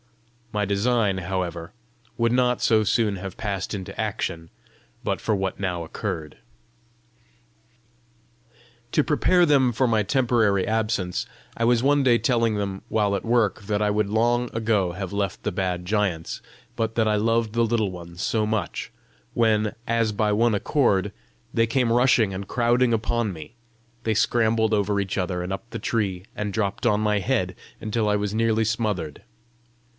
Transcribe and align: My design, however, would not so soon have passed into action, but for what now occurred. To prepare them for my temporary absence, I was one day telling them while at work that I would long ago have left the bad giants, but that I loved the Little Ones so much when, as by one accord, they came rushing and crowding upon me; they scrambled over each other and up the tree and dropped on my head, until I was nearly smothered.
My 0.51 0.65
design, 0.65 1.19
however, 1.19 1.73
would 2.17 2.31
not 2.31 2.59
so 2.59 2.83
soon 2.83 3.17
have 3.17 3.37
passed 3.37 3.73
into 3.75 3.97
action, 4.01 4.49
but 5.03 5.21
for 5.21 5.33
what 5.35 5.59
now 5.61 5.83
occurred. 5.83 6.39
To 8.93 9.03
prepare 9.03 9.45
them 9.45 9.71
for 9.71 9.87
my 9.87 10.03
temporary 10.03 10.67
absence, 10.67 11.25
I 11.55 11.63
was 11.63 11.83
one 11.83 12.03
day 12.03 12.17
telling 12.17 12.55
them 12.55 12.81
while 12.89 13.15
at 13.15 13.23
work 13.23 13.61
that 13.61 13.81
I 13.81 13.91
would 13.91 14.09
long 14.09 14.49
ago 14.53 14.91
have 14.91 15.13
left 15.13 15.43
the 15.43 15.53
bad 15.53 15.85
giants, 15.85 16.41
but 16.75 16.95
that 16.95 17.07
I 17.07 17.15
loved 17.15 17.53
the 17.53 17.63
Little 17.63 17.91
Ones 17.91 18.21
so 18.21 18.45
much 18.45 18.91
when, 19.33 19.73
as 19.87 20.11
by 20.11 20.33
one 20.33 20.55
accord, 20.55 21.13
they 21.53 21.67
came 21.67 21.93
rushing 21.93 22.33
and 22.33 22.47
crowding 22.47 22.91
upon 22.91 23.31
me; 23.31 23.55
they 24.03 24.15
scrambled 24.15 24.73
over 24.73 24.99
each 24.99 25.17
other 25.17 25.43
and 25.43 25.53
up 25.53 25.69
the 25.69 25.79
tree 25.79 26.25
and 26.35 26.51
dropped 26.51 26.85
on 26.87 26.99
my 26.99 27.19
head, 27.19 27.55
until 27.79 28.09
I 28.09 28.15
was 28.17 28.33
nearly 28.33 28.65
smothered. 28.65 29.21